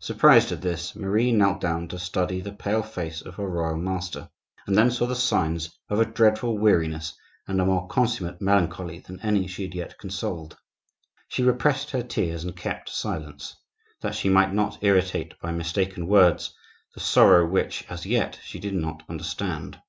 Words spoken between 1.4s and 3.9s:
down to study the pale face of her royal